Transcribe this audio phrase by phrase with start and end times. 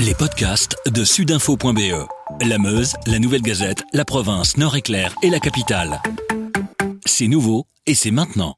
[0.00, 2.06] Les podcasts de sudinfo.be.
[2.46, 6.00] La Meuse, la Nouvelle Gazette, la province, Nord-Éclair et la capitale.
[7.04, 8.54] C'est nouveau et c'est maintenant.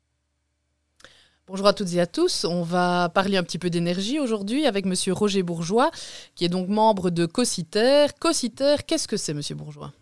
[1.47, 2.45] Bonjour à toutes et à tous.
[2.45, 5.91] On va parler un petit peu d'énergie aujourd'hui avec Monsieur Roger Bourgeois,
[6.35, 8.09] qui est donc membre de Cositer.
[8.19, 9.93] Cositer, qu'est-ce que c'est, Monsieur Bourgeois?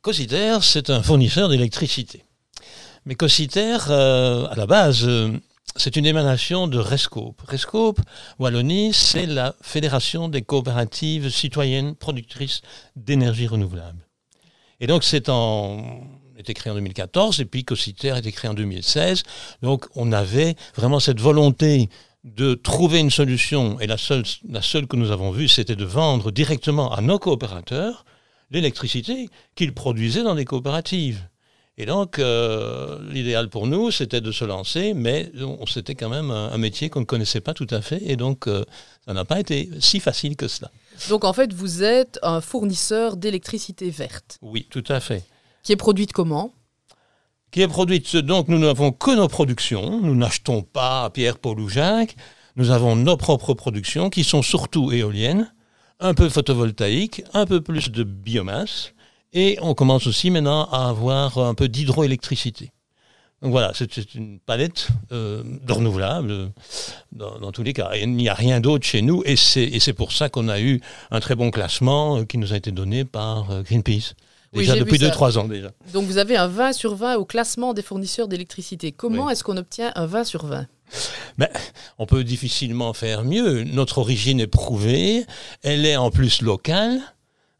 [0.00, 2.24] Cositer, c'est un fournisseur d'électricité.
[3.04, 5.32] Mais Cositer, euh, à la base, euh,
[5.76, 7.40] c'est une émanation de Rescope.
[7.42, 8.00] Rescope,
[8.38, 12.62] Wallonie, c'est la Fédération des coopératives citoyennes productrices
[12.96, 14.06] d'énergie renouvelable.
[14.80, 16.02] Et donc, c'est en
[16.36, 19.22] été créé en 2014 et puis Cositer a été créé en 2016.
[19.62, 21.88] Donc, on avait vraiment cette volonté
[22.24, 25.84] de trouver une solution et la seule, la seule que nous avons vue, c'était de
[25.84, 28.04] vendre directement à nos coopérateurs
[28.50, 31.26] l'électricité qu'ils produisaient dans des coopératives.
[31.78, 35.32] Et donc, euh, l'idéal pour nous, c'était de se lancer, mais
[35.66, 38.64] c'était quand même un, métier qu'on ne connaissait pas tout à fait, et donc euh,
[39.06, 40.70] ça n'a pas été si facile que cela.
[41.08, 45.24] Donc, en fait, vous êtes un fournisseur d'électricité verte Oui, tout à fait.
[45.62, 46.52] Qui est produite comment?
[47.50, 51.68] Qui est produite, donc nous n'avons que nos productions, nous n'achetons pas Pierre, Paul ou
[51.68, 52.16] Jacques,
[52.56, 55.52] nous avons nos propres productions qui sont surtout éoliennes,
[56.00, 58.92] un peu photovoltaïques, un peu plus de biomasse,
[59.32, 62.72] et on commence aussi maintenant à avoir un peu d'hydroélectricité.
[63.42, 66.52] Donc voilà, c'est une palette euh, de renouvelables
[67.10, 67.90] dans, tous les cas.
[68.00, 71.18] il n'y a rien d'autre chez nous et c'est pour ça qu'on a eu un
[71.18, 74.14] très bon classement euh, qui nous a été donné par euh, Greenpeace.
[74.52, 75.72] Déjà depuis 2-3 ans déjà.
[75.92, 78.92] Donc vous avez un 20 sur 20 au classement des fournisseurs d'électricité.
[78.92, 80.66] Comment est-ce qu'on obtient un 20 sur 20
[81.38, 81.48] ben,
[81.98, 83.64] on peut difficilement faire mieux.
[83.64, 85.24] Notre origine est prouvée,
[85.62, 87.00] elle est en plus locale.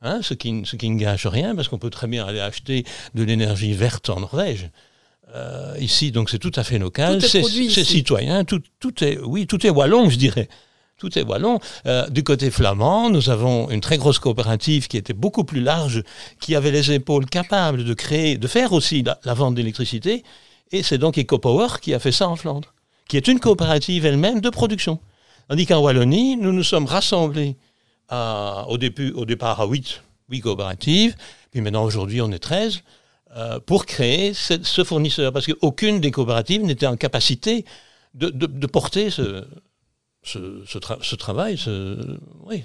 [0.05, 2.85] Hein, ce, qui, ce qui ne gâche rien, parce qu'on peut très bien aller acheter
[3.15, 4.69] de l'énergie verte en Norvège.
[5.35, 9.65] Euh, ici, donc c'est tout à fait local, c'est citoyen, tout, tout, est, oui, tout
[9.65, 10.49] est wallon, je dirais.
[10.99, 11.61] Tout est wallon.
[11.87, 16.03] Euh, du côté flamand, nous avons une très grosse coopérative qui était beaucoup plus large,
[16.41, 20.25] qui avait les épaules capables de créer, de faire aussi la, vente d'électricité.
[20.73, 22.75] Et c'est donc EcoPower qui a fait ça en Flandre,
[23.09, 24.99] qui est une coopérative elle-même de production.
[25.49, 27.57] Tandis qu'en Wallonie, nous nous sommes rassemblés
[28.13, 31.17] au, début, au départ à 8, 8 coopératives,
[31.51, 32.83] puis maintenant aujourd'hui on est 13,
[33.35, 37.65] euh, pour créer ce, fournisseur, parce qu'aucune des coopératives n'était en capacité
[38.15, 39.47] de, de, porter ce,
[40.23, 41.59] ce, ce, travail.
[42.45, 42.63] Oui.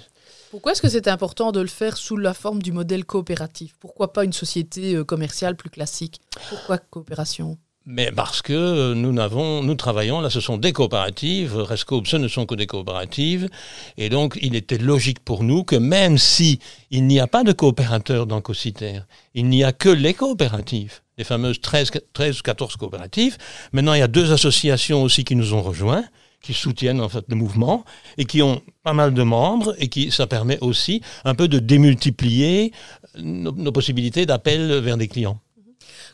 [0.50, 3.74] Pourquoi est-ce que c'était important de le faire sous la forme du modèle coopératif?
[3.80, 6.20] Pourquoi pas une société euh, commerciale plus classique?
[6.50, 7.58] Pourquoi coopération?
[7.90, 12.28] Mais parce que nous, n'avons, nous travaillons, là ce sont des coopératives, Rescope ce ne
[12.28, 13.48] sont que des coopératives,
[13.96, 16.60] et donc il était logique pour nous que même si
[16.90, 19.00] il n'y a pas de coopérateurs dans Cociter,
[19.32, 23.38] il n'y a que les coopératives, les fameuses 13, 13 14 coopératives,
[23.72, 26.04] maintenant il y a deux associations aussi qui nous ont rejoints,
[26.42, 27.86] qui soutiennent en fait le mouvement
[28.18, 31.58] et qui ont pas mal de membres et qui ça permet aussi un peu de
[31.58, 32.70] démultiplier
[33.16, 35.40] nos possibilités d'appel vers des clients.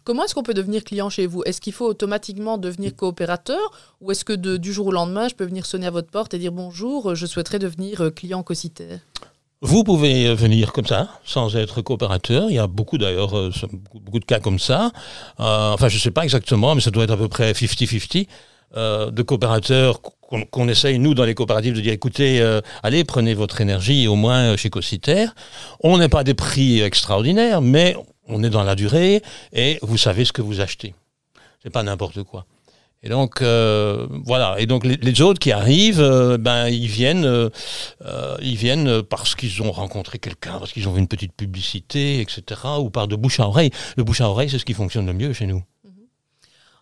[0.05, 1.43] Comment est-ce qu'on peut devenir client chez vous?
[1.45, 3.59] Est-ce qu'il faut automatiquement devenir coopérateur?
[4.03, 6.39] Ou est-ce que du jour au lendemain, je peux venir sonner à votre porte et
[6.39, 8.99] dire bonjour, je souhaiterais devenir euh, client Cositer
[9.67, 12.51] vous pouvez venir comme ça, sans être coopérateur.
[12.51, 13.51] Il y a beaucoup d'ailleurs, euh,
[13.95, 14.93] beaucoup de cas comme ça.
[15.41, 18.27] Euh, enfin, je ne sais pas exactement, mais ça doit être à peu près 50-50
[19.11, 20.03] de coopérateurs
[20.51, 22.43] qu'on essaye, nous, dans les coopératives, de dire, écoutez,
[22.83, 25.29] allez, prenez votre énergie, au moins chez Cositer.
[25.81, 27.97] On n'est pas des prix extraordinaires, mais
[28.29, 30.95] on est dans la durée et vous savez ce que vous achetez.
[31.63, 32.47] C'est pas n'importe quoi.
[33.05, 34.57] Et donc euh, voilà.
[34.59, 37.51] Et donc les, autres qui arrivent, euh, ben ils viennent, euh,
[38.41, 42.63] ils viennent parce qu'ils ont rencontré quelqu'un, parce qu'ils ont vu une petite publicité, etc.
[42.81, 43.71] Ou par de bouche à oreille.
[43.99, 45.63] Le bouche à oreille, c'est ce qui fonctionne le mieux chez nous.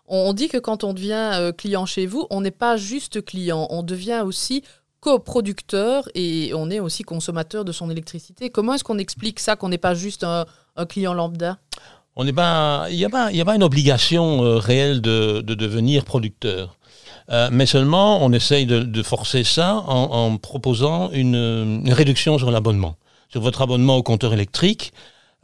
[0.06, 3.82] On dit que quand on devient client chez vous, on n'est pas juste client, on
[3.82, 4.62] devient aussi
[5.00, 8.50] coproducteur et on est aussi consommateur de son électricité.
[8.50, 10.46] Comment est-ce qu'on explique ça, qu'on n'est pas juste un,
[10.88, 11.58] client lambda?
[12.14, 16.04] On n'est pas, il n'y a pas, a pas une obligation euh, réelle de, devenir
[16.04, 16.76] producteur.
[17.30, 22.96] Euh, mais seulement, on essaye de, forcer ça en, proposant une, réduction sur l'abonnement.
[23.30, 24.92] Sur votre abonnement au compteur électrique,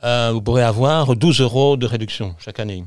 [0.05, 2.85] euh, vous pourrez avoir 12 euros de réduction chaque année.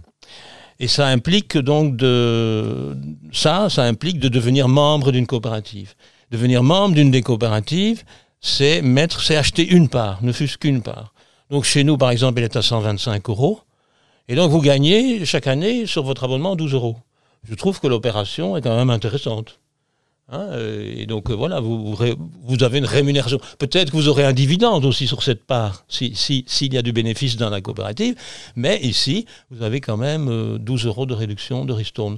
[0.80, 2.96] Et ça implique donc de
[3.32, 5.94] ça, ça implique de devenir membre d'une coopérative.
[6.32, 8.04] Devenir membre d'une des coopératives,
[8.42, 11.14] c'est mettre, c'est acheter une part, ne fût-ce qu'une part.
[11.52, 13.60] Donc chez nous, par exemple, elle est à 125 euros.
[14.28, 16.98] Et donc vous gagnez chaque année sur votre abonnement 12 euros.
[17.44, 19.60] Je trouve que l'opération est quand même intéressante.
[20.30, 20.48] Hein,
[20.96, 21.98] et donc euh, voilà, vous,
[22.62, 23.38] avez une rémunération.
[23.60, 26.94] Peut-être que vous aurez un dividende aussi sur cette part, s'il si, y a du
[26.94, 28.16] bénéfice dans la coopérative.
[28.56, 32.18] Mais ici, vous avez quand même 12 euh, euros de réduction de ristourne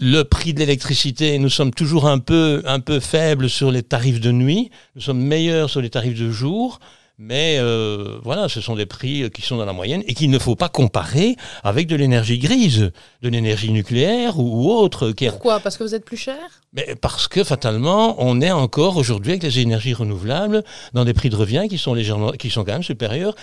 [0.00, 4.20] le prix de l'électricité, nous sommes toujours un peu, un peu faibles sur les tarifs
[4.20, 6.78] de nuit, nous sommes meilleurs sur les tarifs de jour.
[7.20, 10.38] Mais euh, voilà, ce sont des prix qui sont dans la moyenne et qu'il ne
[10.38, 11.34] faut pas comparer
[11.64, 12.92] avec de l'énergie grise,
[13.22, 15.10] de l'énergie nucléaire ou, autre.
[15.10, 15.58] Qui Pourquoi?
[15.58, 16.38] Parce que vous êtes plus cher?
[16.72, 20.62] Mais Parce que fatalement, on est encore aujourd'hui avec les énergies renouvelables
[20.92, 23.34] dans des prix de revient qui sont légèrement, qui sont quand même supérieurs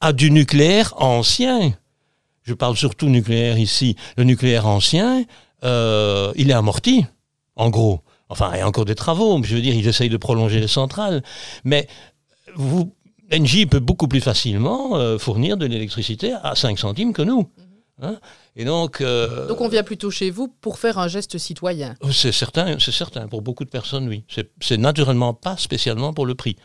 [0.00, 1.72] à du nucléaire ancien.
[2.44, 3.96] Je parle surtout nucléaire ici.
[4.16, 5.24] Le nucléaire ancien,
[5.64, 7.04] euh, il est amorti,
[7.56, 8.02] en gros.
[8.28, 9.42] Enfin, il y a encore des travaux.
[9.42, 11.24] Je veux dire, ils essayent de prolonger les centrales.
[11.64, 11.88] Mais
[12.54, 12.92] vous,
[13.32, 17.50] Engie peut beaucoup plus facilement euh, fournir de l'électricité à 5 centimes que nous.
[18.02, 18.18] Hein.
[18.56, 21.94] et donc, euh, donc on vient plutôt chez vous pour faire un geste citoyen.
[22.10, 23.28] C'est certain, c'est certain.
[23.28, 24.24] Pour beaucoup de personnes, oui.
[24.60, 26.56] C'est naturellement pas spécialement pour le prix.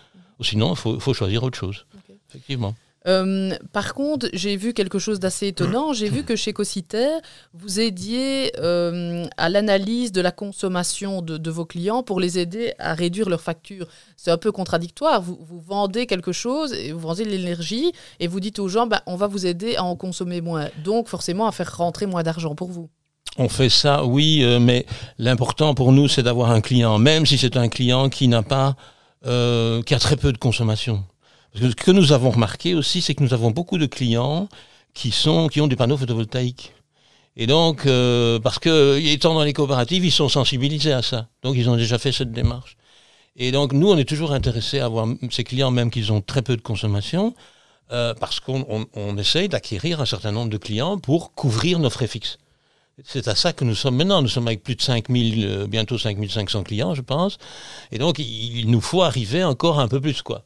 [0.42, 1.86] Sinon, il faut, faut, choisir autre chose.
[2.30, 2.74] Effectivement.
[3.08, 5.94] Euh, par contre, j'ai vu quelque chose d'assez étonnant.
[6.00, 7.20] J'ai vu que chez Cositer,
[7.54, 12.94] vous aidiez euh, à l'analyse de la consommation de, vos clients pour les aider à
[12.94, 13.88] réduire leurs factures.
[14.18, 15.22] C'est un peu contradictoire.
[15.22, 19.02] Vous, vendez quelque chose, et vous vendez de l'énergie, et vous dites aux gens, bah,
[19.06, 20.68] on va vous aider à en consommer moins.
[20.84, 22.90] Donc, forcément, à faire rentrer moins d'argent pour vous.
[23.38, 24.86] On fait ça, oui, euh, mais
[25.18, 28.76] l'important pour nous, c'est d'avoir un client, même si c'est un client qui n'a pas,
[29.24, 31.04] qui a très peu de consommation
[31.56, 34.48] ce que nous avons remarqué aussi, c'est que nous avons beaucoup de clients
[34.94, 36.74] qui, sont, qui ont des panneaux photovoltaïques.
[37.36, 41.28] Et donc, euh, parce que étant dans les coopératives, ils sont sensibilisés à ça.
[41.44, 42.76] Donc, ils ont déjà fait cette démarche.
[43.36, 46.42] Et donc, nous, on est toujours intéressés à avoir ces clients, même qu'ils ont très
[46.42, 47.34] peu de consommation,
[47.92, 52.08] euh, parce qu'on on, essaye d'acquérir un certain nombre de clients pour couvrir nos frais
[52.08, 52.38] fixes.
[53.06, 54.22] C'est à ça que nous sommes maintenant.
[54.22, 57.38] Nous sommes avec plus de 5000, euh, bientôt 5500 clients, je pense.
[57.92, 60.44] Et donc, il, il, nous faut arriver encore un peu plus, quoi.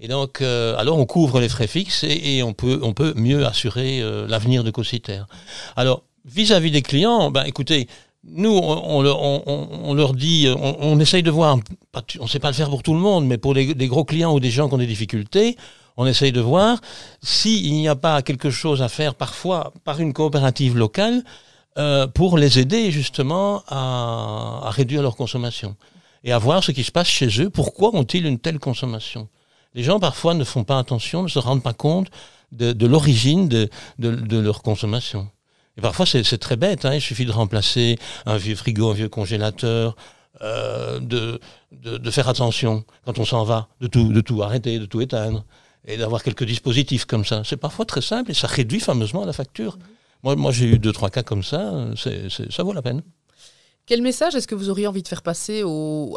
[0.00, 3.46] Et donc, euh, alors on couvre les frais fixes et, on, peut, on peut mieux
[3.46, 5.22] assurer euh, l'avenir de Cociter.
[5.76, 7.88] Alors, vis-à-vis des clients, ben, écoutez,
[8.24, 11.58] nous, on, on, leur dit, on, essaye de voir,
[12.18, 14.34] on ne sait pas le faire pour tout le monde, mais pour des gros clients
[14.34, 15.56] ou des gens qui ont des difficultés,
[15.98, 16.80] on essaye de voir
[17.22, 21.24] s'il n'y a pas quelque chose à faire parfois par une coopérative locale
[21.76, 25.76] euh, pour les aider justement à, à réduire leur consommation
[26.22, 27.50] et à voir ce qui se passe chez eux.
[27.50, 29.28] Pourquoi ont-ils une telle consommation?
[29.78, 32.08] Les gens parfois ne font pas attention, ne se rendent pas compte
[32.50, 35.28] de, l'origine de, leur consommation.
[35.76, 36.94] Et parfois c'est très bête, hein.
[36.94, 37.96] il suffit de remplacer
[38.26, 39.94] un vieux frigo, un vieux congélateur,
[40.42, 45.00] euh, de, faire attention quand on s'en va, de tout, de tout arrêter, de tout
[45.00, 45.44] éteindre,
[45.86, 47.42] et d'avoir quelques dispositifs comme ça.
[47.44, 49.78] C'est parfois très simple et ça réduit fameusement la facture.
[50.24, 53.02] Moi, moi j'ai eu deux, trois cas comme ça, ça vaut la peine.
[53.88, 55.64] Quel message est-ce que vous auriez envie de faire passer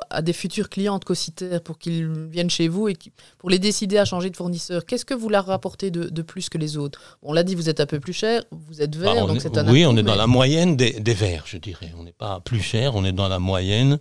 [0.10, 2.98] à des futurs clients de Cositer pour qu'ils viennent chez vous et
[3.38, 6.58] pour les décider à changer de fournisseur Qu'est-ce que vous leur rapportez de, plus que
[6.58, 7.18] les autres?
[7.24, 9.58] On l'a dit, vous êtes un peu plus cher, vous êtes vert, bah, donc c'est
[9.58, 11.94] un Oui, on est dans la moyenne des, verts, je dirais.
[11.98, 14.00] On n'est pas plus cher, on est dans la moyenne.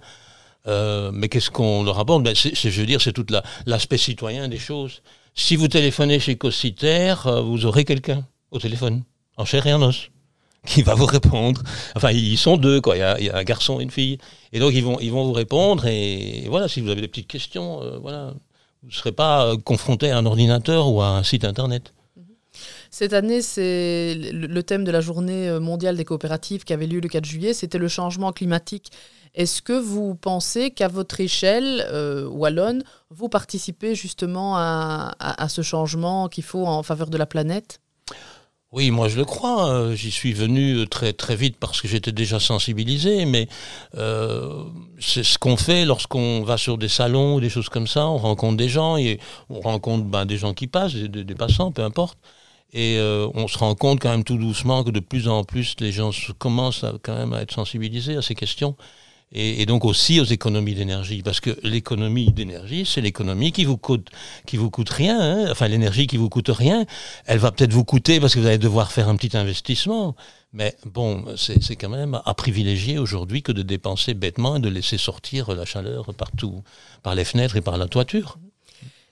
[0.67, 3.27] Euh, mais qu'est-ce qu'on leur apporte ben, Je veux dire, c'est tout
[3.67, 5.01] l'aspect citoyen des choses.
[5.37, 9.05] Si vous téléphonez chez Cositer, euh, vous aurez quelqu'un au téléphone,
[9.37, 10.11] en chair et en os
[10.67, 11.63] qui va vous répondre.
[11.97, 12.97] Enfin, ils sont deux, quoi.
[12.97, 14.19] Il y a, un garçon et une fille.
[14.53, 15.87] Et donc, ils vont, ils vont vous répondre.
[15.87, 18.35] Et, voilà, si vous avez des petites questions, euh, voilà,
[18.83, 21.95] vous ne serez pas euh, confronté à un ordinateur ou à un site Internet.
[22.91, 27.01] Cette année, c'est le thème de la journée euh, mondiale des coopératives qui avait lieu
[27.01, 28.91] le 4 juillet, c'était le changement climatique.
[29.35, 31.87] Est-ce que vous pensez qu'à votre échelle,
[32.33, 37.81] Wallonne, vous participez justement à ce changement qu'il faut en faveur de la planète?
[38.73, 39.69] Oui, moi je le crois.
[39.69, 43.49] Euh, j'y suis venu euh, très très vite parce que j'étais déjà sensibilisé, mais
[43.97, 44.65] euh,
[45.01, 48.07] c'est ce qu'on fait lorsqu'on va sur des salons ou des choses comme ça.
[48.07, 51.83] On rencontre des gens et on rencontre ben, des gens qui passent, des, passants, peu
[51.83, 52.19] importe.
[52.73, 52.99] Et
[53.35, 56.11] on se rend compte quand même tout doucement que de plus en plus les gens
[56.39, 58.77] commencent quand même à être sensibilisés à ces questions
[59.33, 64.09] et, donc aussi aux économies d'énergie, parce que l'économie d'énergie, c'est l'économie qui vous coûte,
[64.45, 65.21] qui vous coûte rien.
[65.21, 65.49] Hein.
[65.51, 66.85] Enfin, l'énergie qui vous coûte rien,
[67.27, 70.17] elle va peut-être vous coûter parce que vous allez devoir faire un petit investissement.
[70.53, 74.99] Mais bon, c'est quand même à privilégier aujourd'hui que de dépenser bêtement et de laisser
[74.99, 76.65] sortir la chaleur partout,
[77.05, 78.37] par les fenêtres et par la toiture.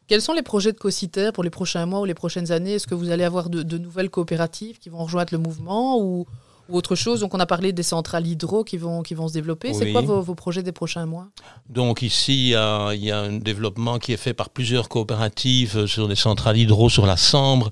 [0.09, 2.75] Quels sont les projets de Cositer pour les prochains mois ou les prochaines années?
[2.75, 6.27] Est-ce que vous allez avoir de, de, nouvelles coopératives qui vont rejoindre le mouvement ou
[6.69, 7.21] ou autre chose.
[7.21, 9.75] Donc on a parlé des centrales hydro qui vont, qui vont se développer.
[9.75, 11.29] C'est quoi vos, projets des prochains mois?
[11.69, 16.17] Donc ici, il y, a, un développement qui est fait par plusieurs coopératives sur des
[16.17, 17.71] centrales hydro sur la Sambre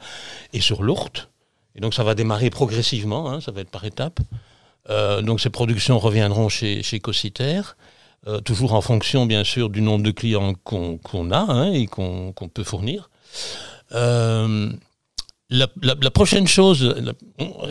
[0.53, 1.29] et sur l'Ourthe.
[1.75, 4.21] Et donc ça va démarrer progressivement, hein, ça va être par étapes.
[4.89, 7.61] Euh, donc ces productions reviendront chez, chez Cositer.
[8.27, 12.33] Euh, toujours en fonction bien sûr du nombre de clients qu'on a hein, et qu'on
[12.53, 13.11] peut fournir.
[13.93, 14.73] Euh,
[15.51, 16.95] la, prochaine chose,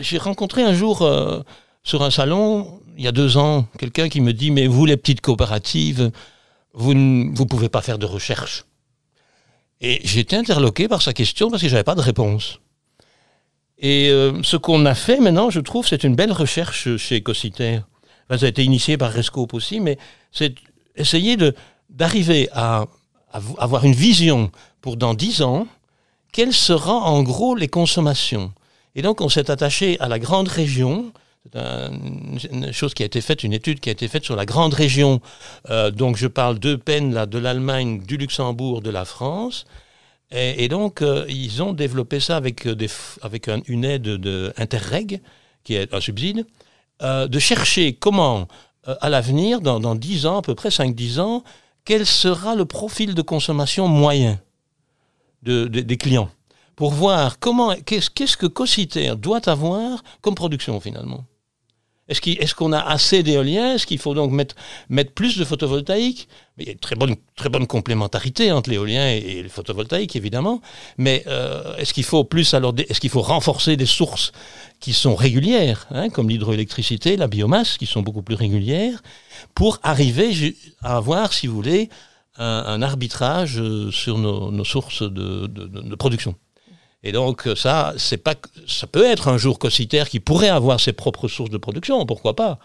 [0.00, 1.40] j'ai rencontré un jour euh,
[1.82, 4.96] sur un salon il y a deux ans, quelqu'un qui me dit, mais vous, les
[4.96, 6.10] petites coopératives,
[6.72, 8.64] vous ne vous pouvez pas faire de recherche.
[9.80, 12.60] Et été interloqué par sa question parce que j'avais pas de réponse.
[13.78, 17.80] Et euh, ce qu'on a fait maintenant, je trouve, c'est une belle recherche chez Ecociter.
[18.30, 19.98] ça a été initié par Rescope aussi, mais
[20.32, 20.54] c'est
[20.94, 21.36] essayer
[21.90, 22.86] d'arriver à,
[23.30, 25.66] à, avoir une vision pour dans dix ans,
[26.32, 28.52] quelles seront en gros les consommations.
[28.94, 31.12] Et donc on s'est attaché à la grande région,
[31.52, 34.46] c'est une chose qui a été faite, une étude qui a été faite sur la
[34.46, 35.20] grande région.
[35.70, 39.64] Euh, donc je parle deux peines là, de l'Allemagne, du Luxembourg, de la France.
[40.32, 45.20] Et, donc euh, ils ont développé ça avec, euh, une aide de Interreg,
[45.62, 46.46] qui est un subside,
[47.02, 48.48] de chercher comment,
[48.86, 51.44] à l'avenir, dans, dans 10 ans, à peu près 5-10 ans,
[51.84, 54.40] quel sera le profil de consommation moyen
[55.46, 56.30] de, des clients
[56.76, 61.24] pour voir comment qu'est-ce que Cociter doit avoir comme production finalement.
[62.08, 64.54] Est-ce qu'on a assez d'éolien Est-ce qu'il faut donc mettre,
[64.88, 66.28] mettre plus de photovoltaïque?
[66.56, 70.60] Il y a une très bonne, très bonne complémentarité entre l'éolien et, le photovoltaïque, évidemment.
[70.98, 74.30] Mais euh, est-ce qu'il faut plus est-ce qu'il faut renforcer des sources
[74.78, 79.02] qui sont régulières, hein, comme l'hydroélectricité, la biomasse, qui sont beaucoup plus régulières,
[79.56, 81.88] pour arriver à avoir, si vous voulez,
[82.38, 86.34] un, arbitrage sur nos, sources de production
[87.06, 88.34] et donc ça, c'est pas,
[88.66, 92.34] ça peut être un jour Cossiter qui pourrait avoir ses propres sources de production, pourquoi
[92.34, 92.58] pas.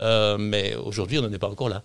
[0.00, 1.82] Euh, mais aujourd'hui, on n'en est pas encore là.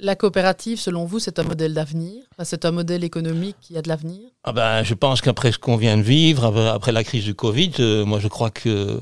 [0.00, 2.24] La coopérative, selon vous, c'est un modèle d'avenir?
[2.42, 4.18] C'est un modèle économique qui a de l'avenir?
[4.42, 7.70] Ah ben, Je pense qu'après ce qu'on vient de vivre, après la crise du Covid,
[7.78, 9.00] euh, moi je crois que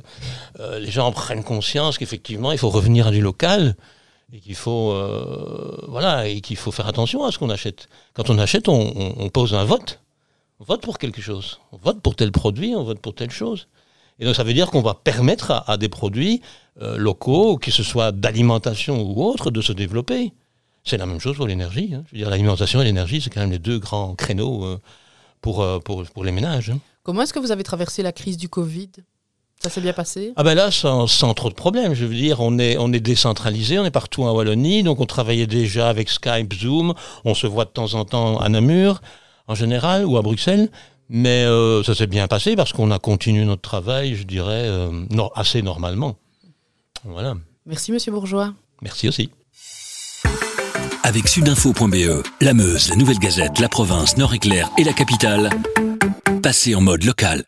[0.58, 3.76] euh, les gens prennent conscience qu'effectivement, il faut revenir à du local
[4.32, 4.94] et qu'il faut,
[5.88, 7.88] voilà, et qu'il faut faire attention à ce qu'on achète.
[8.14, 10.00] Quand on achète, on pose un vote
[10.60, 11.58] on vote pour quelque chose.
[11.72, 13.66] On vote pour tel produit, on vote pour telle chose.
[14.18, 16.42] Et donc ça veut dire qu'on va permettre à, des produits
[16.82, 20.34] euh, locaux, que ce soit d'alimentation ou autre, de se développer.
[20.84, 21.94] C'est la même chose pour l'énergie.
[21.94, 22.04] Hein.
[22.06, 24.78] Je veux dire, l'alimentation et l'énergie, c'est quand même les deux grands créneaux euh,
[25.46, 26.68] euh, pour, les ménages.
[26.68, 26.78] Hein.
[27.02, 28.90] Comment est-ce que vous avez traversé la crise du Covid?
[29.62, 30.32] Ça s'est bien passé?
[30.36, 31.94] Ah ben là, sans, sans, trop de problèmes.
[31.94, 35.06] Je veux dire, on est, on est décentralisé, on est partout en Wallonie, donc on
[35.06, 39.02] travaillait déjà avec Skype, Zoom, on se voit de temps en temps à Namur
[39.48, 40.70] en général ou à Bruxelles.
[41.12, 45.04] Mais euh, ça s'est bien passé parce qu'on a continué notre travail, je dirais, euh,
[45.34, 46.16] assez normalement.
[47.04, 47.34] Voilà.
[47.66, 48.54] Merci, Monsieur Bourgeois.
[48.80, 49.30] Merci aussi.
[51.02, 55.50] Avec sudinfo.be, la Meuse, la Nouvelle Gazette, la province, Nord-Éclair et la capitale,
[56.42, 57.44] passez en mode local.